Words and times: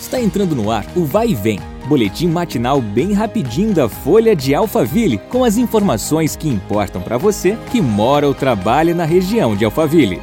Está 0.00 0.20
entrando 0.20 0.54
no 0.54 0.70
ar 0.70 0.86
o 0.96 1.04
Vai 1.04 1.28
e 1.28 1.34
Vem, 1.34 1.58
boletim 1.88 2.28
matinal 2.28 2.80
bem 2.80 3.12
rapidinho 3.12 3.74
da 3.74 3.88
Folha 3.88 4.34
de 4.34 4.54
Alphaville, 4.54 5.18
com 5.18 5.42
as 5.42 5.56
informações 5.56 6.36
que 6.36 6.48
importam 6.48 7.02
para 7.02 7.18
você 7.18 7.58
que 7.70 7.80
mora 7.80 8.26
ou 8.26 8.34
trabalha 8.34 8.94
na 8.94 9.04
região 9.04 9.56
de 9.56 9.64
Alphaville. 9.64 10.22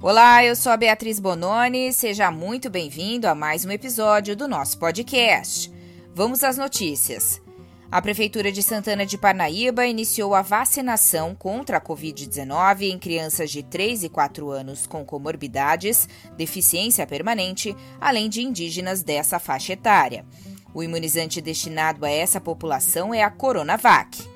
Olá, 0.00 0.44
eu 0.44 0.56
sou 0.56 0.72
a 0.72 0.76
Beatriz 0.76 1.18
Bononi, 1.18 1.92
seja 1.92 2.30
muito 2.30 2.70
bem-vindo 2.70 3.26
a 3.26 3.34
mais 3.34 3.64
um 3.64 3.70
episódio 3.70 4.36
do 4.36 4.48
nosso 4.48 4.78
podcast. 4.78 5.70
Vamos 6.14 6.42
às 6.42 6.56
notícias. 6.56 7.45
A 7.90 8.02
Prefeitura 8.02 8.50
de 8.50 8.64
Santana 8.64 9.06
de 9.06 9.16
Parnaíba 9.16 9.86
iniciou 9.86 10.34
a 10.34 10.42
vacinação 10.42 11.36
contra 11.36 11.76
a 11.76 11.80
Covid-19 11.80 12.82
em 12.82 12.98
crianças 12.98 13.50
de 13.50 13.62
3 13.62 14.04
e 14.04 14.08
4 14.08 14.50
anos 14.50 14.88
com 14.88 15.04
comorbidades, 15.04 16.08
deficiência 16.36 17.06
permanente, 17.06 17.76
além 18.00 18.28
de 18.28 18.42
indígenas 18.42 19.04
dessa 19.04 19.38
faixa 19.38 19.72
etária. 19.72 20.26
O 20.74 20.82
imunizante 20.82 21.40
destinado 21.40 22.04
a 22.04 22.10
essa 22.10 22.40
população 22.40 23.14
é 23.14 23.22
a 23.22 23.30
Coronavac. 23.30 24.35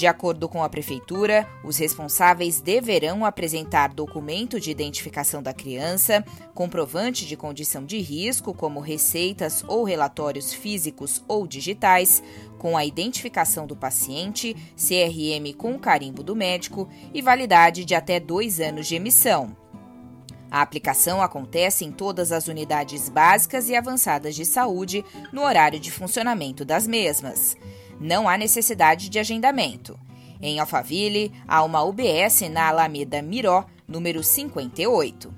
De 0.00 0.06
acordo 0.06 0.48
com 0.48 0.64
a 0.64 0.68
Prefeitura, 0.70 1.46
os 1.62 1.76
responsáveis 1.76 2.58
deverão 2.58 3.22
apresentar 3.22 3.92
documento 3.92 4.58
de 4.58 4.70
identificação 4.70 5.42
da 5.42 5.52
criança, 5.52 6.24
comprovante 6.54 7.26
de 7.26 7.36
condição 7.36 7.84
de 7.84 7.98
risco, 7.98 8.54
como 8.54 8.80
receitas 8.80 9.62
ou 9.68 9.84
relatórios 9.84 10.54
físicos 10.54 11.22
ou 11.28 11.46
digitais, 11.46 12.22
com 12.56 12.78
a 12.78 12.84
identificação 12.86 13.66
do 13.66 13.76
paciente, 13.76 14.56
CRM 14.74 15.52
com 15.54 15.78
carimbo 15.78 16.22
do 16.22 16.34
médico 16.34 16.88
e 17.12 17.20
validade 17.20 17.84
de 17.84 17.94
até 17.94 18.18
dois 18.18 18.58
anos 18.58 18.86
de 18.86 18.94
emissão. 18.94 19.59
A 20.50 20.62
aplicação 20.62 21.22
acontece 21.22 21.84
em 21.84 21.92
todas 21.92 22.32
as 22.32 22.48
unidades 22.48 23.08
básicas 23.08 23.68
e 23.68 23.76
avançadas 23.76 24.34
de 24.34 24.44
saúde 24.44 25.04
no 25.32 25.42
horário 25.42 25.78
de 25.78 25.90
funcionamento 25.90 26.64
das 26.64 26.86
mesmas 26.86 27.56
não 28.00 28.26
há 28.26 28.38
necessidade 28.38 29.10
de 29.10 29.18
agendamento. 29.18 30.00
Em 30.40 30.58
Alphaville, 30.58 31.30
há 31.46 31.62
uma 31.62 31.82
UBS 31.82 32.40
na 32.50 32.68
Alameda 32.68 33.20
Miró, 33.20 33.66
número 33.86 34.24
58. 34.24 35.34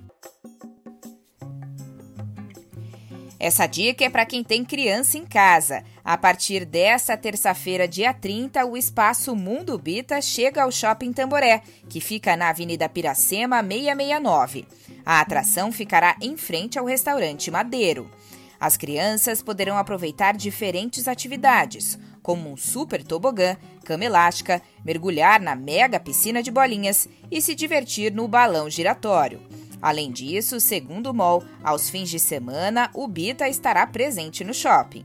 Essa 3.41 3.67
dica 3.67 4.05
é 4.05 4.09
para 4.09 4.25
quem 4.25 4.45
tem 4.45 4.65
criança 4.65 5.19
em 5.19 5.27
casa. 5.27 5.83
A 6.05 6.19
partir 6.19 6.65
desta 6.65 7.17
terça-feira, 7.17 7.87
dia 7.87 8.13
30, 8.13 8.67
o 8.67 8.77
espaço 8.77 9.37
Mundo 9.37 9.79
Bita 9.79 10.21
chega 10.21 10.65
ao 10.65 10.73
Shopping 10.73 11.13
Tamboré, 11.13 11.63
que 11.89 12.01
fica 12.01 12.37
na 12.37 12.49
Avenida 12.49 12.89
Piracema 12.89 13.63
669. 13.63 14.67
A 15.07 15.21
atração 15.21 15.71
ficará 15.71 16.17
em 16.21 16.37
frente 16.37 16.77
ao 16.77 16.87
restaurante 16.87 17.53
Madeiro. 17.53 18.11
As 18.59 18.77
crianças 18.77 19.43
poderão 19.43 19.79
aproveitar 19.79 20.37
diferentes 20.37 21.07
atividades, 21.07 21.99
como 22.21 22.51
um 22.51 22.57
super 22.57 23.05
tobogã, 23.05 23.57
cama 23.85 24.05
elástica, 24.05 24.61
mergulhar 24.85 25.41
na 25.41 25.55
mega 25.55 26.01
piscina 26.01 26.43
de 26.43 26.51
bolinhas 26.51 27.09
e 27.31 27.41
se 27.41 27.55
divertir 27.55 28.13
no 28.13 28.27
balão 28.27 28.69
giratório. 28.69 29.41
Além 29.81 30.11
disso, 30.11 30.59
segundo 30.59 31.11
o 31.11 31.15
MOL, 31.15 31.45
aos 31.63 31.89
fins 31.89 32.09
de 32.09 32.19
semana 32.19 32.91
o 32.93 33.07
Bita 33.07 33.49
estará 33.49 33.87
presente 33.87 34.43
no 34.45 34.55
shopping. 34.55 35.05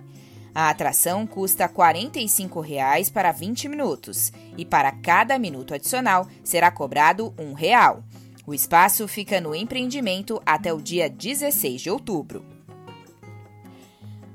A 0.57 0.71
atração 0.71 1.27
custa 1.27 1.67
45 1.67 2.61
reais 2.61 3.11
para 3.11 3.31
20 3.31 3.69
minutos 3.69 4.33
e 4.57 4.65
para 4.65 4.91
cada 4.91 5.37
minuto 5.37 5.71
adicional 5.71 6.25
será 6.43 6.71
cobrado 6.71 7.31
um 7.37 7.53
real. 7.53 8.03
O 8.43 8.55
espaço 8.55 9.07
fica 9.07 9.39
no 9.39 9.53
empreendimento 9.53 10.41
até 10.43 10.73
o 10.73 10.81
dia 10.81 11.07
16 11.07 11.79
de 11.79 11.91
outubro. 11.91 12.43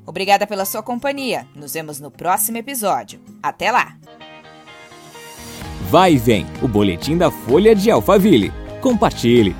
Obrigada 0.06 0.46
pela 0.46 0.64
sua 0.64 0.80
companhia. 0.80 1.44
Nos 1.56 1.72
vemos 1.72 1.98
no 1.98 2.08
próximo 2.08 2.56
episódio. 2.56 3.20
Até 3.42 3.72
lá! 3.72 3.98
Vai 5.90 6.12
e 6.12 6.18
vem 6.18 6.46
o 6.62 6.68
boletim 6.68 7.18
da 7.18 7.32
Folha 7.32 7.74
de 7.74 7.90
Alphaville. 7.90 8.52
Compartilhe. 8.80 9.56